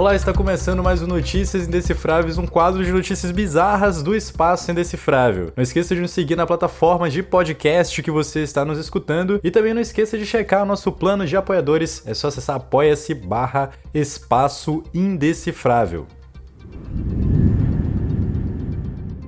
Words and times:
Olá, 0.00 0.14
está 0.14 0.32
começando 0.32 0.82
mais 0.82 1.02
um 1.02 1.06
Notícias 1.06 1.68
Indecifráveis, 1.68 2.38
um 2.38 2.46
quadro 2.46 2.82
de 2.82 2.90
notícias 2.90 3.30
bizarras 3.30 4.02
do 4.02 4.16
espaço 4.16 4.70
indecifrável. 4.70 5.52
Não 5.54 5.62
esqueça 5.62 5.94
de 5.94 6.00
nos 6.00 6.10
seguir 6.10 6.36
na 6.36 6.46
plataforma 6.46 7.10
de 7.10 7.22
podcast 7.22 8.02
que 8.02 8.10
você 8.10 8.40
está 8.40 8.64
nos 8.64 8.78
escutando 8.78 9.38
e 9.44 9.50
também 9.50 9.74
não 9.74 9.80
esqueça 9.82 10.16
de 10.16 10.24
checar 10.24 10.62
o 10.62 10.66
nosso 10.66 10.90
plano 10.90 11.26
de 11.26 11.36
apoiadores. 11.36 12.02
É 12.06 12.14
só 12.14 12.28
acessar 12.28 12.56
apoia-se 12.56 13.12
barra 13.12 13.72
espaço 13.92 14.82
indecifrável. 14.94 16.06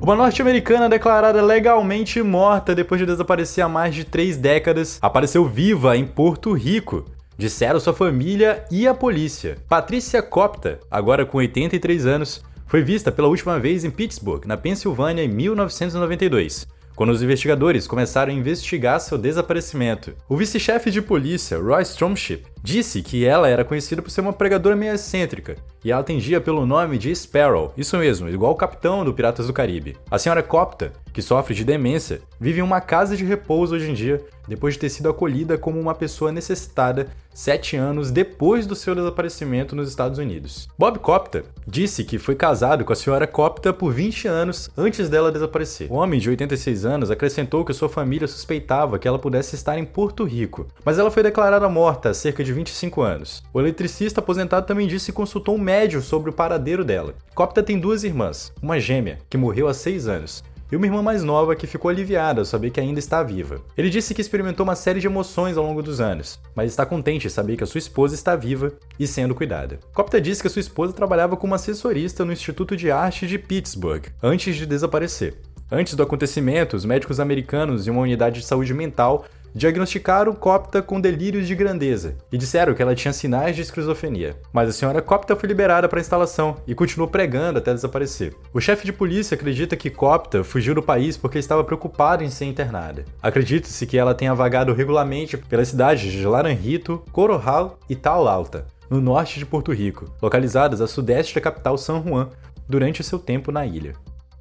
Uma 0.01 0.17
norte-americana 0.17 0.89
declarada 0.89 1.43
legalmente 1.43 2.23
morta 2.23 2.75
depois 2.75 2.99
de 2.99 3.07
desaparecer 3.07 3.63
há 3.63 3.69
mais 3.69 3.95
de 3.95 4.05
três 4.05 4.39
décadas 4.39 4.99
apareceu 5.03 5.45
viva 5.45 5.99
em 5.99 6.07
Porto 6.07 6.55
Rico. 6.55 7.05
Disseram 7.43 7.81
sua 7.81 7.93
família 7.93 8.65
e 8.71 8.87
a 8.87 8.95
polícia. 8.95 9.57
Patrícia 9.69 10.23
Copta, 10.23 10.79
agora 10.89 11.27
com 11.27 11.39
83 11.39 12.07
anos, 12.07 12.41
foi 12.69 12.85
vista 12.85 13.11
pela 13.11 13.27
última 13.27 13.59
vez 13.59 13.85
em 13.85 13.91
Pittsburgh, 13.91 14.47
na 14.47 14.57
Pensilvânia, 14.57 15.25
em 15.25 15.29
1992 15.29 16.69
quando 16.95 17.11
os 17.11 17.23
investigadores 17.23 17.87
começaram 17.87 18.33
a 18.33 18.37
investigar 18.37 19.01
seu 19.01 19.17
desaparecimento. 19.17 20.15
O 20.29 20.37
vice-chefe 20.37 20.91
de 20.91 21.01
polícia, 21.01 21.59
Roy 21.59 21.83
Stromship, 21.83 22.45
disse 22.63 23.03
que 23.03 23.25
ela 23.25 23.49
era 23.49 23.65
conhecida 23.65 24.01
por 24.01 24.11
ser 24.11 24.21
uma 24.21 24.33
pregadora 24.33 24.77
meio 24.77 24.95
excêntrica 24.95 25.57
e 25.85 25.91
ela 25.91 26.01
atendia 26.01 26.41
pelo 26.41 26.65
nome 26.65 26.97
de 26.97 27.15
Sparrow, 27.15 27.73
isso 27.77 27.97
mesmo, 27.97 28.29
igual 28.29 28.53
o 28.53 28.57
capitão 28.57 29.05
do 29.05 29.13
Piratas 29.13 29.47
do 29.47 29.53
Caribe. 29.53 29.97
A 30.11 30.19
senhora 30.19 30.43
Copta, 30.43 30.93
que 31.13 31.21
sofre 31.21 31.55
de 31.55 31.65
demência, 31.65 32.21
vive 32.41 32.61
em 32.61 32.63
uma 32.63 32.81
casa 32.81 33.17
de 33.17 33.25
repouso 33.25 33.75
hoje 33.75 33.91
em 33.91 33.95
dia, 33.95 34.25
depois 34.47 34.75
de 34.75 34.81
ter 34.81 34.89
sido 34.89 35.09
acolhida 35.09 35.59
como 35.59 35.81
uma 35.81 35.95
pessoa 35.95 36.33
necessitada 36.33 37.09
sete 37.35 37.77
anos 37.77 38.11
depois 38.11 38.67
do 38.67 38.75
seu 38.75 38.95
desaparecimento 38.95 39.75
nos 39.75 39.89
Estados 39.89 40.19
Unidos. 40.19 40.69
Bob 40.79 40.99
Copta 40.99 41.45
disse 41.67 42.05
que 42.05 42.19
foi 42.19 42.35
casado 42.35 42.85
com 42.85 42.93
a 42.93 42.97
senhora 42.97 43.27
Copta 43.27 43.73
por 43.73 43.93
20 43.93 44.29
anos 44.29 44.71
antes 44.77 45.09
dela 45.09 45.33
desaparecer. 45.33 45.91
O 45.91 45.95
homem 45.95 46.21
de 46.21 46.29
86 46.29 46.85
anos 46.85 47.11
acrescentou 47.11 47.65
que 47.65 47.73
sua 47.73 47.89
família 47.89 48.29
suspeitava 48.29 48.99
que 48.99 49.09
ela 49.09 49.19
pudesse 49.19 49.55
estar 49.55 49.79
em 49.79 49.85
Porto 49.85 50.25
Rico, 50.25 50.67
mas 50.85 50.99
ela 50.99 51.11
foi 51.11 51.23
declarada 51.23 51.69
morta 51.69 52.13
cerca 52.13 52.45
de 52.45 52.52
de 52.53 52.59
25 52.59 53.01
anos. 53.01 53.43
O 53.53 53.61
eletricista 53.61 54.21
aposentado 54.21 54.67
também 54.67 54.87
disse 54.87 55.07
que 55.07 55.17
consultou 55.17 55.57
um 55.57 55.61
médium 55.61 56.03
sobre 56.03 56.31
o 56.31 56.33
paradeiro 56.33 56.85
dela. 56.85 57.15
Copta 57.35 57.63
tem 57.63 57.81
duas 57.81 58.05
irmãs, 58.05 58.53
uma 58.63 58.79
gêmea, 58.79 59.19
que 59.29 59.39
morreu 59.39 59.67
há 59.67 59.75
6 59.75 60.07
anos, 60.07 60.45
e 60.71 60.77
uma 60.77 60.87
irmã 60.87 61.03
mais 61.03 61.23
nova 61.23 61.57
que 61.57 61.67
ficou 61.67 61.91
aliviada 61.91 62.41
ao 62.41 62.45
saber 62.45 62.71
que 62.71 62.81
ainda 62.81 62.99
está 62.99 63.23
viva. 63.23 63.61
Ele 63.77 63.91
disse 63.91 64.15
que 64.15 64.21
experimentou 64.21 64.65
uma 64.65 64.75
série 64.75 65.01
de 65.01 65.07
emoções 65.07 65.57
ao 65.57 65.65
longo 65.65 65.83
dos 65.83 66.01
anos, 66.01 66.39
mas 66.55 66.71
está 66.71 66.87
contente 66.87 67.27
em 67.27 67.31
saber 67.31 67.57
que 67.57 67.65
a 67.65 67.67
sua 67.67 67.79
esposa 67.79 68.15
está 68.15 68.37
viva 68.37 68.73
e 68.99 69.07
sendo 69.07 69.35
cuidada. 69.35 69.79
Copta 69.93 70.21
disse 70.21 70.41
que 70.41 70.47
a 70.47 70.51
sua 70.51 70.61
esposa 70.61 70.93
trabalhava 70.93 71.37
como 71.37 71.55
assessorista 71.55 72.25
no 72.25 72.33
Instituto 72.33 72.77
de 72.77 72.91
Arte 72.91 73.27
de 73.27 73.39
Pittsburgh 73.39 74.07
antes 74.23 74.57
de 74.57 74.67
desaparecer. 74.67 75.37
Antes 75.71 75.95
do 75.95 76.03
acontecimento, 76.03 76.77
os 76.77 76.85
médicos 76.85 77.19
americanos 77.19 77.87
e 77.87 77.91
uma 77.91 78.03
unidade 78.03 78.41
de 78.41 78.47
saúde 78.47 78.75
mental 78.75 79.25
diagnosticaram 79.55 80.33
Copta 80.33 80.83
com 80.83 81.01
delírios 81.01 81.47
de 81.47 81.55
grandeza 81.55 82.17
e 82.31 82.39
disseram 82.39 82.75
que 82.75 82.83
ela 82.83 82.95
tinha 82.95 83.13
sinais 83.13 83.55
de 83.55 83.63
esquizofrenia. 83.63 84.37
Mas 84.53 84.69
a 84.69 84.73
senhora 84.73 85.03
Copta 85.03 85.37
foi 85.37 85.49
liberada 85.49 85.89
para 85.89 85.99
a 85.99 86.01
instalação 86.01 86.57
e 86.67 86.75
continuou 86.75 87.09
pregando 87.09 87.59
até 87.59 87.73
desaparecer. 87.73 88.35
O 88.53 88.61
chefe 88.61 88.85
de 88.85 88.93
polícia 88.93 89.35
acredita 89.35 89.77
que 89.77 89.91
Copta 89.91 90.43
fugiu 90.43 90.75
do 90.75 90.83
país 90.83 91.17
porque 91.17 91.39
estava 91.39 91.65
preocupada 91.65 92.25
em 92.25 92.31
ser 92.31 92.47
internada. 92.47 93.05
Acredita-se 93.23 93.87
que 93.87 93.99
ela 93.99 94.15
tenha 94.15 94.35
vagado 94.35 94.73
regularmente 94.73 95.37
pelas 95.37 95.69
cidades 95.69 96.11
de 96.11 96.27
Laranjito, 96.27 97.03
Corojal 97.13 97.79
e 97.89 97.95
Tal 97.95 98.27
Alta, 98.27 98.67
no 98.89 99.01
norte 99.01 99.39
de 99.39 99.47
Porto 99.47 99.73
Rico, 99.73 100.07
localizadas 100.21 100.81
a 100.81 100.87
sudeste 100.87 101.35
da 101.35 101.41
capital 101.41 101.79
San 101.79 102.03
Juan, 102.03 102.29
durante 102.69 103.03
seu 103.03 103.19
tempo 103.19 103.51
na 103.51 103.67
ilha. 103.67 103.95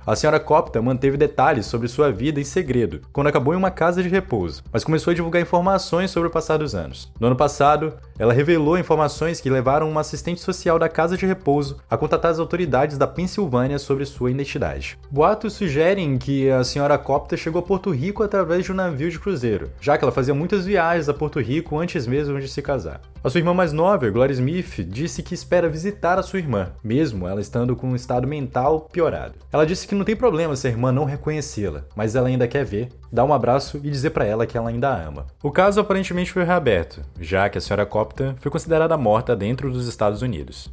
A 0.05 0.15
senhora 0.15 0.39
Copta 0.39 0.81
manteve 0.81 1.15
detalhes 1.15 1.67
sobre 1.67 1.87
sua 1.87 2.11
vida 2.11 2.39
em 2.39 2.43
segredo, 2.43 3.01
quando 3.13 3.27
acabou 3.27 3.53
em 3.53 3.57
uma 3.57 3.69
casa 3.69 4.01
de 4.01 4.09
repouso, 4.09 4.63
mas 4.73 4.83
começou 4.83 5.11
a 5.11 5.13
divulgar 5.13 5.39
informações 5.39 6.09
sobre 6.09 6.27
o 6.27 6.31
passar 6.31 6.57
dos 6.57 6.73
anos. 6.73 7.11
No 7.19 7.27
ano 7.27 7.35
passado, 7.35 7.93
ela 8.17 8.33
revelou 8.33 8.79
informações 8.79 9.39
que 9.39 9.49
levaram 9.49 9.87
uma 9.87 10.01
assistente 10.01 10.41
social 10.41 10.79
da 10.79 10.89
casa 10.89 11.15
de 11.15 11.27
repouso 11.27 11.77
a 11.87 11.95
contatar 11.95 12.31
as 12.31 12.39
autoridades 12.39 12.97
da 12.97 13.05
Pensilvânia 13.05 13.77
sobre 13.77 14.03
sua 14.05 14.31
identidade. 14.31 14.97
Boatos 15.11 15.53
sugerem 15.53 16.17
que 16.17 16.49
a 16.49 16.63
senhora 16.63 16.97
Copta 16.97 17.37
chegou 17.37 17.59
a 17.59 17.63
Porto 17.63 17.91
Rico 17.91 18.23
através 18.23 18.65
de 18.65 18.71
um 18.71 18.75
navio 18.75 19.11
de 19.11 19.19
cruzeiro, 19.19 19.69
já 19.79 19.99
que 19.99 20.03
ela 20.03 20.11
fazia 20.11 20.33
muitas 20.33 20.65
viagens 20.65 21.09
a 21.09 21.13
Porto 21.13 21.39
Rico 21.39 21.77
antes 21.77 22.07
mesmo 22.07 22.39
de 22.39 22.47
se 22.47 22.61
casar. 22.63 23.01
A 23.23 23.29
sua 23.29 23.37
irmã 23.37 23.53
mais 23.53 23.71
nova, 23.71 24.09
Gloria 24.09 24.33
Smith, 24.33 24.79
disse 24.79 25.21
que 25.21 25.35
espera 25.35 25.69
visitar 25.69 26.17
a 26.17 26.23
sua 26.23 26.39
irmã, 26.39 26.71
mesmo 26.83 27.27
ela 27.27 27.39
estando 27.39 27.75
com 27.75 27.89
um 27.89 27.95
estado 27.95 28.27
mental 28.27 28.89
piorado. 28.91 29.35
Ela 29.51 29.63
disse 29.63 29.87
que 29.87 29.93
não 29.93 30.03
tem 30.03 30.15
problema 30.15 30.55
se 30.55 30.65
a 30.65 30.71
irmã 30.71 30.91
não 30.91 31.05
reconhecê-la, 31.05 31.83
mas 31.95 32.15
ela 32.15 32.29
ainda 32.29 32.47
quer 32.47 32.65
ver, 32.65 32.89
dar 33.11 33.23
um 33.23 33.31
abraço 33.31 33.77
e 33.83 33.91
dizer 33.91 34.09
para 34.09 34.25
ela 34.25 34.47
que 34.47 34.57
ela 34.57 34.69
ainda 34.71 34.89
a 34.89 34.99
ama. 34.99 35.27
O 35.43 35.51
caso 35.51 35.79
aparentemente 35.79 36.31
foi 36.31 36.43
reaberto, 36.43 37.01
já 37.19 37.47
que 37.47 37.59
a 37.59 37.61
senhora 37.61 37.85
Copta 37.85 38.35
foi 38.39 38.49
considerada 38.49 38.97
morta 38.97 39.35
dentro 39.35 39.71
dos 39.71 39.87
Estados 39.87 40.23
Unidos 40.23 40.71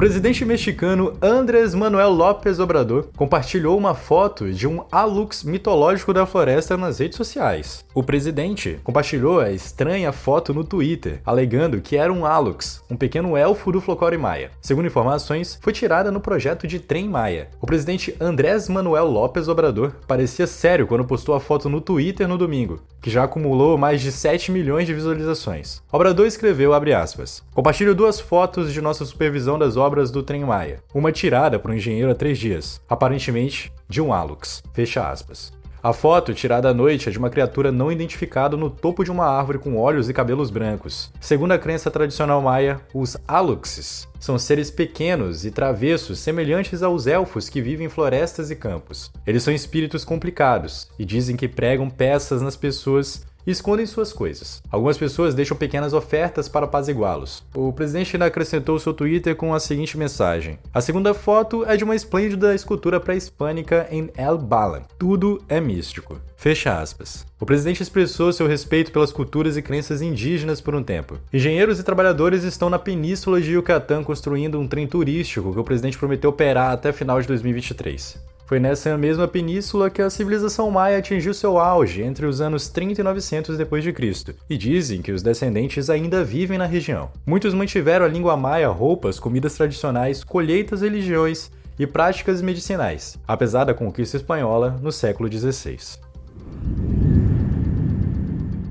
presidente 0.00 0.46
mexicano 0.46 1.12
Andrés 1.20 1.74
Manuel 1.74 2.08
López 2.08 2.58
Obrador 2.58 3.08
compartilhou 3.14 3.76
uma 3.76 3.94
foto 3.94 4.50
de 4.50 4.66
um 4.66 4.82
alux 4.90 5.44
mitológico 5.44 6.14
da 6.14 6.24
floresta 6.24 6.74
nas 6.74 7.00
redes 7.00 7.18
sociais. 7.18 7.84
O 7.94 8.02
presidente 8.02 8.80
compartilhou 8.82 9.40
a 9.40 9.52
estranha 9.52 10.10
foto 10.10 10.54
no 10.54 10.64
Twitter, 10.64 11.20
alegando 11.22 11.82
que 11.82 11.98
era 11.98 12.10
um 12.10 12.24
alux, 12.24 12.82
um 12.90 12.96
pequeno 12.96 13.36
elfo 13.36 13.70
do 13.70 13.78
folclore 13.78 14.16
maia. 14.16 14.50
Segundo 14.62 14.86
informações, 14.86 15.58
foi 15.60 15.74
tirada 15.74 16.10
no 16.10 16.18
projeto 16.18 16.66
de 16.66 16.80
Trem 16.80 17.06
Maia. 17.06 17.50
O 17.60 17.66
presidente 17.66 18.16
Andrés 18.18 18.70
Manuel 18.70 19.04
López 19.04 19.48
Obrador 19.48 19.92
parecia 20.06 20.46
sério 20.46 20.86
quando 20.86 21.04
postou 21.04 21.34
a 21.34 21.40
foto 21.40 21.68
no 21.68 21.78
Twitter 21.78 22.26
no 22.26 22.38
domingo, 22.38 22.80
que 23.00 23.10
já 23.10 23.24
acumulou 23.24 23.78
mais 23.78 24.00
de 24.00 24.12
7 24.12 24.50
milhões 24.50 24.86
de 24.86 24.94
visualizações. 24.94 25.82
Obrador 25.90 26.26
escreveu, 26.26 26.72
aspas, 26.74 27.42
Compartilho 27.54 27.94
duas 27.94 28.20
fotos 28.20 28.72
de 28.72 28.80
nossa 28.80 29.04
supervisão 29.04 29.58
das 29.58 29.76
obras 29.76 30.10
do 30.10 30.22
Trem 30.22 30.44
Maia, 30.44 30.82
uma 30.94 31.12
tirada 31.12 31.58
por 31.58 31.70
um 31.70 31.74
engenheiro 31.74 32.10
há 32.10 32.14
três 32.14 32.38
dias, 32.38 32.80
aparentemente 32.88 33.72
de 33.88 34.00
um 34.00 34.12
Alux. 34.12 34.62
Fecha 34.72 35.08
aspas. 35.08 35.59
A 35.82 35.94
foto, 35.94 36.34
tirada 36.34 36.68
à 36.68 36.74
noite, 36.74 37.08
é 37.08 37.12
de 37.12 37.18
uma 37.18 37.30
criatura 37.30 37.72
não 37.72 37.90
identificada 37.90 38.54
no 38.54 38.68
topo 38.68 39.02
de 39.02 39.10
uma 39.10 39.24
árvore 39.24 39.58
com 39.58 39.78
olhos 39.78 40.10
e 40.10 40.12
cabelos 40.12 40.50
brancos. 40.50 41.10
Segundo 41.18 41.52
a 41.52 41.58
crença 41.58 41.90
tradicional 41.90 42.42
maia, 42.42 42.82
os 42.92 43.16
Aluxes 43.26 44.06
são 44.18 44.38
seres 44.38 44.70
pequenos 44.70 45.46
e 45.46 45.50
travessos 45.50 46.18
semelhantes 46.18 46.82
aos 46.82 47.06
elfos 47.06 47.48
que 47.48 47.62
vivem 47.62 47.86
em 47.86 47.90
florestas 47.90 48.50
e 48.50 48.56
campos. 48.56 49.10
Eles 49.26 49.42
são 49.42 49.54
espíritos 49.54 50.04
complicados 50.04 50.88
e 50.98 51.04
dizem 51.06 51.34
que 51.34 51.48
pregam 51.48 51.88
peças 51.88 52.42
nas 52.42 52.56
pessoas 52.56 53.24
e 53.46 53.50
escondem 53.50 53.86
suas 53.86 54.12
coisas. 54.12 54.62
Algumas 54.70 54.98
pessoas 54.98 55.34
deixam 55.34 55.56
pequenas 55.56 55.92
ofertas 55.92 56.48
para 56.48 56.66
apaziguá-los. 56.66 57.42
O 57.54 57.72
presidente 57.72 58.16
ainda 58.16 58.26
acrescentou 58.26 58.78
seu 58.78 58.92
Twitter 58.92 59.36
com 59.36 59.54
a 59.54 59.60
seguinte 59.60 59.98
mensagem: 59.98 60.58
A 60.72 60.80
segunda 60.80 61.14
foto 61.14 61.64
é 61.64 61.76
de 61.76 61.84
uma 61.84 61.96
esplêndida 61.96 62.54
escultura 62.54 63.00
pré-hispânica 63.00 63.86
em 63.90 64.10
El 64.16 64.38
Balan. 64.38 64.82
Tudo 64.98 65.42
é 65.48 65.60
místico. 65.60 66.20
Fecha 66.36 66.80
aspas. 66.80 67.26
O 67.38 67.44
presidente 67.44 67.82
expressou 67.82 68.32
seu 68.32 68.46
respeito 68.46 68.90
pelas 68.90 69.12
culturas 69.12 69.56
e 69.58 69.62
crenças 69.62 70.00
indígenas 70.00 70.60
por 70.60 70.74
um 70.74 70.82
tempo. 70.82 71.18
Engenheiros 71.32 71.78
e 71.78 71.82
trabalhadores 71.82 72.44
estão 72.44 72.70
na 72.70 72.78
península 72.78 73.40
de 73.40 73.52
Yucatán 73.52 74.02
construindo 74.02 74.58
um 74.58 74.66
trem 74.66 74.86
turístico 74.86 75.52
que 75.52 75.58
o 75.58 75.64
presidente 75.64 75.98
prometeu 75.98 76.30
operar 76.30 76.72
até 76.72 76.92
final 76.92 77.20
de 77.20 77.28
2023. 77.28 78.29
Foi 78.50 78.58
nessa 78.58 78.98
mesma 78.98 79.28
península 79.28 79.88
que 79.88 80.02
a 80.02 80.10
civilização 80.10 80.68
maia 80.72 80.98
atingiu 80.98 81.32
seu 81.32 81.56
auge 81.56 82.02
entre 82.02 82.26
os 82.26 82.40
anos 82.40 82.68
30 82.68 83.00
e 83.00 83.04
900 83.04 83.56
d.C., 83.56 84.34
e 84.50 84.58
dizem 84.58 85.00
que 85.00 85.12
os 85.12 85.22
descendentes 85.22 85.88
ainda 85.88 86.24
vivem 86.24 86.58
na 86.58 86.66
região. 86.66 87.12
Muitos 87.24 87.54
mantiveram 87.54 88.04
a 88.04 88.08
língua 88.08 88.36
maia, 88.36 88.66
roupas, 88.66 89.20
comidas 89.20 89.54
tradicionais, 89.54 90.24
colheitas, 90.24 90.80
religiões 90.80 91.48
e 91.78 91.86
práticas 91.86 92.42
medicinais, 92.42 93.16
apesar 93.24 93.62
da 93.62 93.72
conquista 93.72 94.16
espanhola 94.16 94.76
no 94.82 94.90
século 94.90 95.30
XVI 95.30 95.78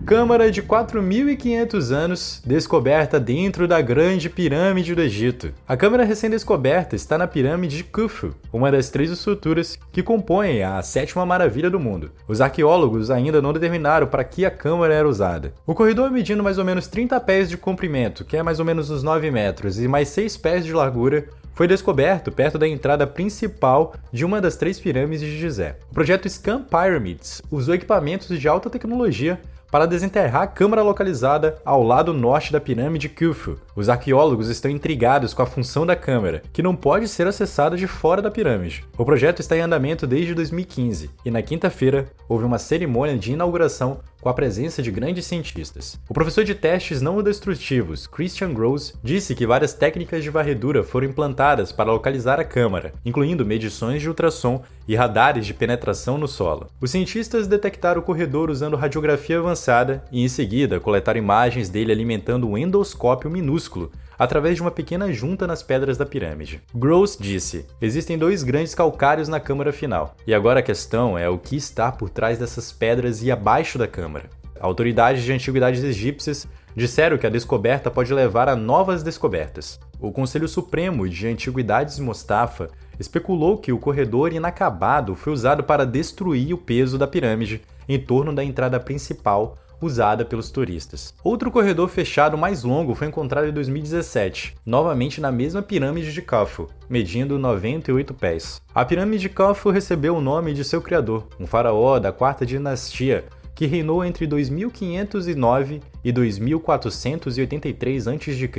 câmara 0.09 0.49
de 0.49 0.63
4.500 0.63 1.91
anos 1.91 2.41
descoberta 2.43 3.19
dentro 3.19 3.67
da 3.67 3.79
Grande 3.79 4.27
Pirâmide 4.27 4.95
do 4.95 5.03
Egito. 5.03 5.53
A 5.67 5.77
câmara 5.77 6.03
recém-descoberta 6.03 6.95
está 6.95 7.15
na 7.15 7.27
Pirâmide 7.27 7.77
de 7.77 7.83
Khufu, 7.83 8.33
uma 8.51 8.71
das 8.71 8.89
três 8.89 9.11
estruturas 9.11 9.77
que 9.91 10.01
compõem 10.01 10.63
a 10.63 10.81
sétima 10.81 11.27
maravilha 11.27 11.69
do 11.69 11.79
mundo. 11.79 12.11
Os 12.27 12.41
arqueólogos 12.41 13.11
ainda 13.11 13.39
não 13.39 13.53
determinaram 13.53 14.07
para 14.07 14.23
que 14.23 14.47
a 14.47 14.49
câmara 14.49 14.95
era 14.95 15.07
usada. 15.07 15.53
O 15.63 15.75
corredor 15.75 16.09
medindo 16.09 16.41
mais 16.41 16.57
ou 16.57 16.65
menos 16.65 16.87
30 16.87 17.19
pés 17.19 17.47
de 17.47 17.55
comprimento, 17.55 18.25
que 18.25 18.35
é 18.35 18.41
mais 18.41 18.59
ou 18.59 18.65
menos 18.65 18.89
uns 18.89 19.03
9 19.03 19.29
metros, 19.29 19.79
e 19.79 19.87
mais 19.87 20.09
6 20.09 20.37
pés 20.37 20.65
de 20.65 20.73
largura, 20.73 21.27
foi 21.59 21.67
descoberto 21.67 22.31
perto 22.31 22.57
da 22.57 22.65
entrada 22.65 23.05
principal 23.05 23.93
de 24.13 24.23
uma 24.23 24.39
das 24.39 24.55
três 24.55 24.79
pirâmides 24.79 25.19
de 25.19 25.37
Gizé. 25.37 25.75
O 25.91 25.93
projeto 25.93 26.29
Scan 26.29 26.63
Pyramids 26.63 27.41
usou 27.51 27.75
equipamentos 27.75 28.39
de 28.39 28.47
alta 28.47 28.69
tecnologia 28.69 29.37
para 29.69 29.85
desenterrar 29.85 30.43
a 30.43 30.47
câmara 30.47 30.81
localizada 30.81 31.57
ao 31.65 31.83
lado 31.83 32.13
norte 32.13 32.53
da 32.53 32.61
pirâmide 32.61 33.09
Khufu. 33.09 33.57
Os 33.75 33.89
arqueólogos 33.89 34.47
estão 34.47 34.71
intrigados 34.71 35.33
com 35.33 35.41
a 35.41 35.45
função 35.45 35.85
da 35.85 35.97
câmara, 35.97 36.41
que 36.53 36.63
não 36.63 36.75
pode 36.75 37.09
ser 37.09 37.27
acessada 37.27 37.75
de 37.75 37.87
fora 37.87 38.21
da 38.21 38.31
pirâmide. 38.31 38.85
O 38.97 39.03
projeto 39.03 39.41
está 39.41 39.57
em 39.57 39.61
andamento 39.61 40.07
desde 40.07 40.33
2015 40.33 41.09
e 41.25 41.29
na 41.29 41.41
quinta-feira 41.41 42.07
houve 42.29 42.45
uma 42.45 42.57
cerimônia 42.57 43.17
de 43.17 43.33
inauguração 43.33 43.99
com 44.21 44.29
a 44.29 44.33
presença 44.33 44.81
de 44.81 44.91
grandes 44.91 45.25
cientistas. 45.25 45.99
O 46.09 46.13
professor 46.13 46.43
de 46.43 46.55
testes 46.55 47.01
não 47.01 47.21
destrutivos, 47.23 48.07
Christian 48.07 48.53
Gross, 48.53 48.93
disse 49.03 49.35
que 49.35 49.45
várias 49.45 49.73
técnicas 49.73 50.23
de 50.23 50.29
varredura 50.29 50.83
foram 50.83 51.07
implantadas 51.07 51.71
para 51.71 51.91
localizar 51.91 52.39
a 52.39 52.43
câmara, 52.43 52.93
incluindo 53.05 53.45
medições 53.45 54.01
de 54.01 54.07
ultrassom 54.07 54.61
e 54.87 54.95
radares 54.95 55.45
de 55.45 55.53
penetração 55.53 56.17
no 56.17 56.27
solo. 56.27 56.67
Os 56.81 56.91
cientistas 56.91 57.47
detectaram 57.47 58.01
o 58.01 58.03
corredor 58.03 58.49
usando 58.49 58.75
radiografia 58.75 59.39
avançada 59.39 60.03
e, 60.11 60.23
em 60.23 60.27
seguida, 60.27 60.79
coletaram 60.79 61.19
imagens 61.19 61.69
dele 61.69 61.91
alimentando 61.91 62.47
um 62.47 62.57
endoscópio 62.57 63.29
minúsculo 63.29 63.91
através 64.19 64.57
de 64.57 64.61
uma 64.61 64.69
pequena 64.69 65.11
junta 65.13 65.47
nas 65.47 65.63
pedras 65.63 65.97
da 65.97 66.05
pirâmide. 66.05 66.61
Gross 66.75 67.17
disse: 67.17 67.65
Existem 67.81 68.17
dois 68.17 68.43
grandes 68.43 68.75
calcários 68.75 69.29
na 69.29 69.39
câmara 69.39 69.71
final, 69.71 70.15
e 70.27 70.33
agora 70.33 70.59
a 70.59 70.63
questão 70.63 71.17
é 71.17 71.29
o 71.29 71.39
que 71.39 71.55
está 71.55 71.89
por 71.89 72.09
trás 72.09 72.37
dessas 72.37 72.73
pedras 72.73 73.23
e 73.23 73.31
abaixo 73.31 73.77
da 73.77 73.87
câmara. 73.87 74.29
Autoridades 74.59 75.23
de 75.23 75.31
antiguidades 75.31 75.81
egípcias 75.81 76.45
disseram 76.75 77.17
que 77.17 77.25
a 77.25 77.29
descoberta 77.29 77.89
pode 77.89 78.13
levar 78.13 78.49
a 78.49 78.55
novas 78.55 79.01
descobertas. 79.01 79.79
O 79.99 80.11
Conselho 80.11 80.47
Supremo 80.47 81.07
de 81.07 81.27
Antiguidades 81.27 81.97
Mostafa 81.99 82.69
especulou 82.99 83.57
que 83.57 83.71
o 83.71 83.79
corredor 83.79 84.33
inacabado 84.33 85.15
foi 85.15 85.31
usado 85.31 85.63
para 85.63 85.85
destruir 85.85 86.53
o 86.53 86.57
peso 86.57 86.97
da 86.97 87.07
pirâmide 87.07 87.61
em 87.87 87.97
torno 87.99 88.33
da 88.33 88.43
entrada 88.43 88.79
principal 88.79 89.55
usada 89.81 90.25
pelos 90.25 90.51
turistas. 90.51 91.13
Outro 91.23 91.51
corredor 91.51 91.89
fechado 91.89 92.37
mais 92.37 92.63
longo 92.63 92.95
foi 92.95 93.07
encontrado 93.07 93.47
em 93.47 93.53
2017, 93.53 94.55
novamente 94.65 95.21
na 95.21 95.31
mesma 95.31 95.61
pirâmide 95.61 96.13
de 96.13 96.21
Khufu, 96.21 96.69
medindo 96.89 97.39
98 97.39 98.13
pés. 98.13 98.61
A 98.73 98.85
pirâmide 98.85 99.23
de 99.23 99.29
Khufu 99.29 99.69
recebeu 99.69 100.15
o 100.15 100.21
nome 100.21 100.53
de 100.53 100.63
seu 100.63 100.81
criador, 100.81 101.27
um 101.39 101.45
faraó 101.45 101.99
da 101.99 102.11
quarta 102.11 102.45
dinastia, 102.45 103.25
que 103.59 103.65
reinou 103.65 104.05
entre 104.05 104.25
2509 104.25 105.81
e 106.01 106.13
2483 106.13 108.07
a.C. 108.07 108.49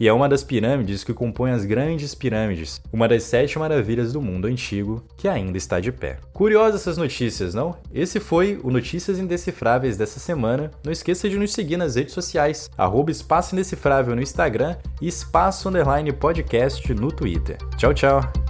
e 0.00 0.08
é 0.08 0.12
uma 0.12 0.28
das 0.28 0.42
pirâmides 0.42 1.04
que 1.04 1.14
compõem 1.14 1.52
as 1.52 1.64
grandes 1.64 2.16
pirâmides, 2.16 2.82
uma 2.92 3.06
das 3.06 3.22
sete 3.22 3.60
maravilhas 3.60 4.12
do 4.12 4.20
mundo 4.20 4.48
antigo 4.48 5.04
que 5.16 5.28
ainda 5.28 5.56
está 5.56 5.78
de 5.78 5.92
pé. 5.92 6.18
Curiosas 6.32 6.80
essas 6.80 6.98
notícias, 6.98 7.54
não? 7.54 7.76
Esse 7.94 8.18
foi 8.18 8.58
o 8.64 8.72
Notícias 8.72 9.20
Indecifráveis 9.20 9.96
dessa 9.96 10.18
semana. 10.18 10.72
Não 10.84 10.90
esqueça 10.90 11.30
de 11.30 11.38
nos 11.38 11.52
seguir 11.52 11.76
nas 11.76 11.94
redes 11.94 12.12
sociais, 12.12 12.68
arroba 12.76 13.12
Espaço 13.12 13.54
Indecifrável 13.54 14.16
no 14.16 14.22
Instagram 14.22 14.74
e 15.00 15.06
Espaço 15.06 15.68
Underline 15.68 16.12
Podcast 16.12 16.92
no 16.92 17.12
Twitter. 17.12 17.56
Tchau, 17.76 17.94
tchau! 17.94 18.49